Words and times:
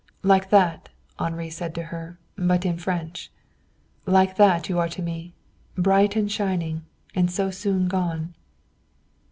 "Like 0.23 0.49
that!" 0.49 0.89
Henri 1.19 1.51
said 1.51 1.75
to 1.75 1.83
her, 1.83 2.17
but 2.35 2.65
in 2.65 2.79
French. 2.79 3.31
"Like 4.07 4.35
that 4.37 4.67
you 4.67 4.79
are 4.79 4.89
to 4.89 5.01
me. 5.03 5.35
Bright 5.75 6.15
and 6.15 6.31
shining 6.31 6.85
and 7.13 7.29
so 7.29 7.51
soon 7.51 7.87
gone." 7.87 8.33